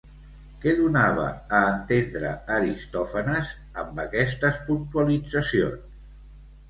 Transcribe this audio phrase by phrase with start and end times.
[0.61, 1.25] Què donava
[1.57, 3.53] a entendre Aristòfanes
[3.83, 5.89] amb aquestes puntualitzacions?